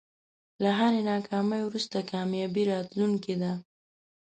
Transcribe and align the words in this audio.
له 0.63 0.69
هری 0.79 1.01
ناکامۍ 1.09 1.61
وروسته 1.63 2.07
کامیابي 2.11 2.63
راتلونکی 2.71 3.35
ده. 3.41 3.51